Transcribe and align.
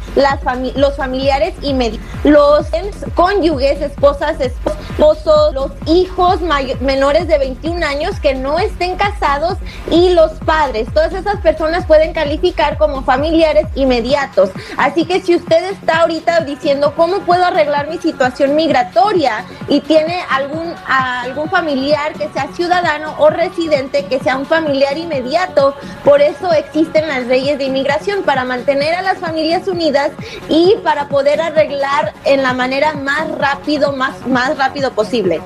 los 0.75 0.95
familiares 0.95 1.53
inmediatos, 1.61 2.07
los 2.23 2.67
cónyuges, 3.15 3.81
esposas, 3.81 4.39
esposos, 4.39 5.53
los 5.53 5.71
hijos 5.87 6.39
menores 6.81 7.27
de 7.27 7.37
21 7.37 7.85
años 7.85 8.19
que 8.19 8.35
no 8.35 8.59
estén 8.59 8.95
casados 8.95 9.57
y 9.89 10.13
los 10.13 10.33
padres. 10.45 10.87
Todas 10.93 11.13
esas 11.13 11.39
personas 11.41 11.85
pueden 11.85 12.13
calificar 12.13 12.77
como 12.77 13.03
familiares 13.03 13.67
inmediatos. 13.75 14.49
Así 14.77 15.05
que 15.05 15.21
si 15.21 15.35
usted 15.35 15.71
está 15.71 16.01
ahorita 16.01 16.41
diciendo 16.41 16.93
cómo 16.95 17.19
puedo 17.19 17.45
arreglar 17.45 17.89
mi 17.89 17.97
situación 17.97 18.55
migratoria 18.55 19.45
y 19.67 19.81
tiene 19.81 20.21
algún, 20.29 20.73
algún 20.87 21.49
familiar 21.49 22.13
que 22.13 22.29
sea 22.29 22.47
ciudadano, 22.53 22.68
ciudadano 22.69 23.15
o 23.17 23.31
residente 23.31 24.05
que 24.05 24.19
sea 24.19 24.37
un 24.37 24.45
familiar 24.45 24.95
inmediato. 24.95 25.75
Por 26.03 26.21
eso 26.21 26.53
existen 26.53 27.07
las 27.07 27.25
leyes 27.25 27.57
de 27.57 27.63
inmigración, 27.63 28.21
para 28.21 28.45
mantener 28.45 28.93
a 28.93 29.01
las 29.01 29.17
familias 29.17 29.67
unidas 29.67 30.11
y 30.49 30.75
para 30.83 31.07
poder 31.07 31.41
arreglar 31.41 32.13
en 32.25 32.43
la 32.43 32.53
manera 32.53 32.93
más 32.93 33.27
rápido, 33.39 33.93
más, 33.93 34.27
más 34.27 34.55
rápido 34.55 34.91
posible. 34.91 35.41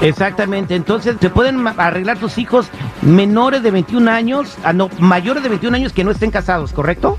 Exactamente, 0.00 0.76
entonces 0.76 1.18
te 1.18 1.28
pueden 1.28 1.66
arreglar 1.66 2.18
tus 2.18 2.38
hijos 2.38 2.68
menores 3.02 3.62
de 3.64 3.72
21 3.72 4.10
años, 4.10 4.56
ah, 4.62 4.72
no, 4.72 4.88
mayores 4.98 5.42
de 5.42 5.48
21 5.48 5.76
años 5.76 5.92
que 5.92 6.04
no 6.04 6.12
estén 6.12 6.30
casados, 6.30 6.72
¿correcto? 6.72 7.18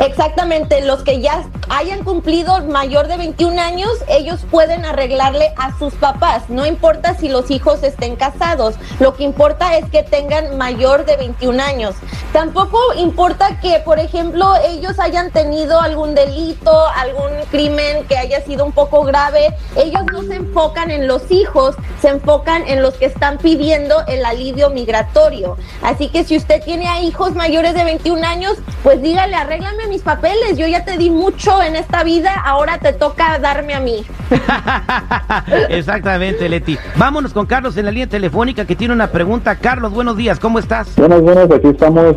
Exactamente, 0.00 0.84
los 0.84 1.02
que 1.02 1.20
ya 1.20 1.44
hayan 1.70 2.04
cumplido 2.04 2.64
mayor 2.64 3.08
de 3.08 3.16
21 3.16 3.60
años, 3.60 3.90
ellos 4.08 4.40
pueden 4.50 4.84
arreglarle 4.84 5.52
a 5.56 5.78
sus 5.78 5.94
papás, 5.94 6.44
no 6.48 6.66
importa 6.66 7.14
si 7.14 7.28
los 7.28 7.50
hijos 7.50 7.82
estén 7.82 8.16
casados, 8.16 8.74
lo 9.00 9.14
que 9.14 9.24
importa 9.24 9.76
es 9.76 9.88
que 9.90 10.02
tengan 10.02 10.56
mayor 10.56 11.04
de 11.04 11.16
21 11.16 11.62
años. 11.62 11.94
Tampoco 12.32 12.78
importa 12.96 13.60
que, 13.60 13.80
por 13.80 13.98
ejemplo, 13.98 14.54
ellos 14.66 14.98
hayan 14.98 15.30
tenido 15.30 15.80
algún 15.80 16.14
delito, 16.14 16.86
algún 16.88 17.30
crimen 17.50 18.04
que 18.06 18.16
haya 18.16 18.42
sido 18.42 18.64
un 18.64 18.72
poco 18.72 19.02
grave, 19.02 19.54
ellos 19.76 20.02
no 20.12 20.22
se 20.22 20.36
enfocan 20.36 20.90
en 20.90 21.06
los 21.06 21.30
hijos, 21.30 21.76
se 22.00 22.08
enfocan 22.08 22.66
en 22.68 22.82
los 22.82 22.94
que 22.94 23.06
están 23.06 23.38
pidiendo 23.38 24.02
el 24.06 24.24
alivio 24.24 24.70
migratorio. 24.70 25.56
Así 25.82 26.08
que 26.08 26.24
si 26.24 26.36
usted 26.36 26.62
tiene 26.62 26.88
a 26.88 27.00
hijos 27.00 27.34
mayores 27.34 27.74
de 27.74 27.84
21 27.84 28.26
años, 28.26 28.58
pues 28.82 29.00
dígale, 29.00 29.34
arréglame 29.68 29.88
mis 29.88 30.02
papeles, 30.02 30.56
yo 30.56 30.66
ya 30.66 30.84
te 30.84 30.96
di 30.96 31.10
mucho 31.10 31.62
en 31.62 31.76
esta 31.76 32.04
vida, 32.04 32.32
ahora 32.44 32.78
te 32.78 32.92
toca 32.92 33.38
darme 33.38 33.74
a 33.74 33.80
mí. 33.80 34.04
Exactamente, 35.68 36.48
Leti. 36.48 36.78
Vámonos 36.96 37.32
con 37.32 37.46
Carlos 37.46 37.76
en 37.76 37.86
la 37.86 37.90
línea 37.90 38.08
telefónica 38.08 38.64
que 38.64 38.76
tiene 38.76 38.94
una 38.94 39.08
pregunta. 39.08 39.56
Carlos, 39.56 39.92
buenos 39.92 40.16
días, 40.16 40.38
¿cómo 40.38 40.58
estás? 40.58 40.94
Buenos, 40.96 41.22
buenos, 41.22 41.50
aquí 41.50 41.68
estamos 41.68 42.16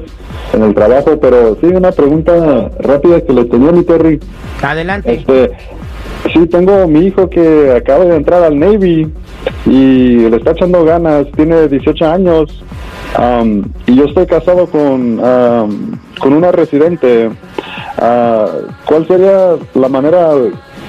en 0.54 0.64
el 0.64 0.74
trabajo, 0.74 1.20
pero 1.20 1.58
sí, 1.62 1.68
una 1.68 1.92
pregunta 1.92 2.70
rápida 2.80 3.22
que 3.22 3.34
le 3.34 3.46
tenía 3.46 3.70
a 3.70 3.74
mi 3.74 3.84
Terry. 3.84 4.20
Adelante. 4.62 5.14
Este, 5.14 5.52
sí, 6.34 6.46
tengo 6.48 6.88
mi 6.88 7.08
hijo 7.08 7.30
que 7.30 7.74
acaba 7.76 8.06
de 8.06 8.16
entrar 8.16 8.44
al 8.44 8.60
Navy 8.60 9.12
y 9.66 10.30
le 10.30 10.38
está 10.38 10.52
echando 10.52 10.84
ganas, 10.84 11.28
tiene 11.36 11.68
18 11.68 12.06
años 12.06 12.64
um, 13.18 13.64
y 13.88 13.96
yo 13.96 14.06
estoy 14.06 14.26
casado 14.26 14.68
con, 14.68 15.20
um, 15.20 15.92
con 16.20 16.34
una 16.34 16.52
residente. 16.52 17.28
Uh, 17.98 18.72
¿Cuál 18.86 19.08
sería 19.08 19.56
la 19.76 19.90
manera, 19.90 20.32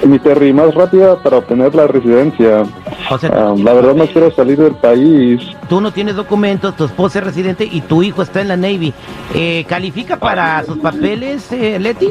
mi 0.05 0.19
Terry, 0.19 0.53
más 0.53 0.73
rápida 0.73 1.21
para 1.21 1.37
obtener 1.37 1.73
la 1.75 1.87
residencia? 1.87 2.63
Um, 3.11 3.63
la 3.63 3.73
verdad 3.73 3.93
no 3.93 4.05
quiero 4.07 4.31
salir 4.31 4.57
del 4.57 4.75
país. 4.75 5.41
Tú 5.69 5.81
no 5.81 5.91
tienes 5.91 6.15
documentos, 6.15 6.75
tu 6.75 6.85
esposa 6.85 7.19
es 7.19 7.25
residente 7.25 7.67
y 7.69 7.81
tu 7.81 8.01
hijo 8.01 8.21
está 8.21 8.41
en 8.41 8.47
la 8.47 8.57
Navy. 8.57 8.93
Eh, 9.33 9.65
¿Califica 9.67 10.17
para 10.17 10.63
sus 10.63 10.77
papeles, 10.77 11.51
eh, 11.51 11.77
Leti? 11.79 12.09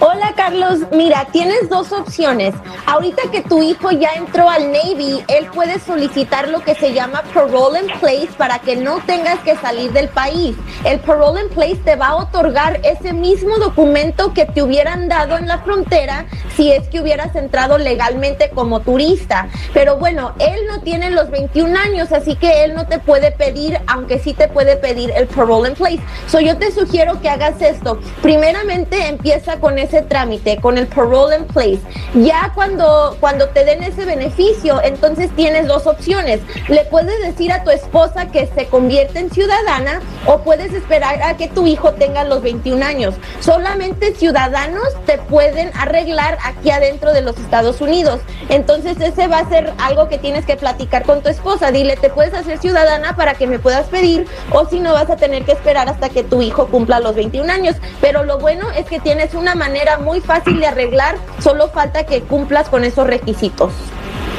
Hola 0.00 0.32
Carlos, 0.36 0.80
mira, 0.92 1.26
tienes 1.32 1.68
dos 1.68 1.92
opciones. 1.92 2.54
Ahorita 2.86 3.22
que 3.30 3.42
tu 3.42 3.62
hijo 3.62 3.90
ya 3.90 4.12
entró 4.14 4.48
al 4.48 4.70
Navy, 4.70 5.24
él 5.28 5.46
puede 5.52 5.78
solicitar 5.80 6.48
lo 6.48 6.60
que 6.60 6.74
se 6.74 6.92
llama 6.92 7.22
parole 7.32 7.80
in 7.80 7.86
place 7.98 8.28
para 8.36 8.58
que 8.58 8.76
no 8.76 8.98
tengas 9.06 9.38
que 9.40 9.56
salir 9.56 9.92
del 9.92 10.08
país. 10.08 10.56
El 10.84 11.00
parole 11.00 11.42
in 11.42 11.48
place 11.48 11.76
te 11.76 11.96
va 11.96 12.08
a 12.08 12.16
otorgar 12.16 12.80
ese 12.84 13.12
mismo 13.12 13.56
documento 13.58 14.32
que 14.34 14.46
te 14.46 14.62
hubieran 14.62 15.08
dado 15.08 15.36
en 15.36 15.48
la 15.48 15.58
frontera 15.58 16.26
si 16.56 16.70
es 16.70 16.88
que 16.88 17.00
hubieras 17.00 17.34
entrado 17.34 17.78
legalmente 17.78 18.50
como 18.50 18.80
turista. 18.80 19.48
Pero 19.72 19.96
bueno, 19.96 20.34
él 20.38 20.60
no 20.68 20.82
tiene 20.82 21.10
los 21.10 21.30
21 21.30 21.78
años, 21.78 22.12
así 22.12 22.36
que 22.36 22.64
él 22.64 22.74
no 22.74 22.86
te 22.86 22.98
puede 22.98 23.32
pedir, 23.32 23.80
aunque 23.86 24.18
sí 24.18 24.34
te 24.34 24.48
puede 24.48 24.76
pedir 24.76 25.12
el 25.16 25.26
parole 25.26 25.70
in 25.70 25.74
place. 25.74 26.00
So 26.28 26.40
yo 26.40 26.58
te 26.58 26.70
sugiero 26.72 27.20
que 27.20 27.30
hagas 27.30 27.60
esto. 27.62 28.00
Primeramente 28.20 29.08
empieza 29.08 29.56
con 29.62 29.78
ese 29.78 30.02
trámite, 30.02 30.58
con 30.58 30.76
el 30.76 30.88
parole 30.88 31.36
in 31.36 31.44
place. 31.44 31.78
Ya 32.14 32.50
cuando, 32.52 33.16
cuando 33.20 33.48
te 33.50 33.64
den 33.64 33.84
ese 33.84 34.04
beneficio, 34.04 34.82
entonces 34.82 35.30
tienes 35.36 35.68
dos 35.68 35.86
opciones. 35.86 36.40
Le 36.68 36.84
puedes 36.86 37.22
decir 37.22 37.52
a 37.52 37.62
tu 37.62 37.70
esposa 37.70 38.26
que 38.26 38.48
se 38.48 38.66
convierte 38.66 39.20
en 39.20 39.30
ciudadana 39.30 40.02
o 40.26 40.38
puedes 40.38 40.74
esperar 40.74 41.22
a 41.22 41.36
que 41.36 41.46
tu 41.46 41.68
hijo 41.68 41.92
tenga 41.92 42.24
los 42.24 42.42
21 42.42 42.84
años. 42.84 43.14
Solamente 43.38 44.14
ciudadanos 44.16 44.88
te 45.06 45.18
pueden 45.18 45.70
arreglar 45.78 46.38
aquí 46.44 46.70
adentro 46.70 47.12
de 47.12 47.22
los 47.22 47.38
Estados 47.38 47.80
Unidos. 47.80 48.20
Entonces 48.48 49.00
ese 49.00 49.28
va 49.28 49.38
a 49.38 49.48
ser 49.48 49.72
algo 49.78 50.08
que 50.08 50.18
tienes 50.18 50.44
que 50.44 50.56
platicar 50.56 51.04
con 51.04 51.22
tu 51.22 51.28
esposa. 51.28 51.70
Dile, 51.70 51.96
te 51.96 52.10
puedes 52.10 52.34
hacer 52.34 52.58
ciudadana 52.58 53.14
para 53.14 53.34
que 53.34 53.46
me 53.46 53.60
puedas 53.60 53.86
pedir 53.86 54.26
o 54.50 54.66
si 54.66 54.80
no 54.80 54.92
vas 54.92 55.08
a 55.08 55.16
tener 55.16 55.44
que 55.44 55.52
esperar 55.52 55.88
hasta 55.88 56.08
que 56.08 56.24
tu 56.24 56.42
hijo 56.42 56.66
cumpla 56.66 56.98
los 56.98 57.14
21 57.14 57.52
años. 57.52 57.76
Pero 58.00 58.24
lo 58.24 58.38
bueno 58.38 58.66
es 58.76 58.86
que 58.86 58.98
tienes 58.98 59.34
una 59.34 59.51
manera 59.54 59.98
muy 59.98 60.20
fácil 60.20 60.60
de 60.60 60.66
arreglar, 60.66 61.16
solo 61.38 61.68
falta 61.68 62.04
que 62.04 62.22
cumplas 62.22 62.68
con 62.68 62.84
esos 62.84 63.06
requisitos. 63.06 63.72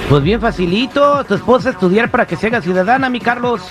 Pues 0.10 0.24
bien 0.24 0.42
facilito, 0.42 1.24
tu 1.24 1.36
esposa 1.36 1.70
estudiar 1.70 2.12
para 2.12 2.26
que 2.26 2.36
se 2.36 2.48
haga 2.48 2.62
ciudadana, 2.62 3.10
mi 3.10 3.20
Carlos. 3.20 3.62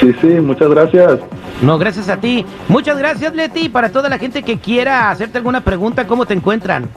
Sí, 0.00 0.14
sí, 0.20 0.26
muchas 0.40 0.68
gracias. 0.68 1.20
No, 1.62 1.78
gracias 1.78 2.10
a 2.10 2.18
ti. 2.18 2.44
Muchas 2.68 2.98
gracias, 2.98 3.34
Leti. 3.34 3.70
Para 3.70 3.90
toda 3.90 4.10
la 4.10 4.18
gente 4.18 4.42
que 4.42 4.58
quiera 4.58 5.10
hacerte 5.10 5.38
alguna 5.38 5.62
pregunta, 5.62 6.06
¿cómo 6.06 6.26
te 6.26 6.34
encuentran? 6.34 6.90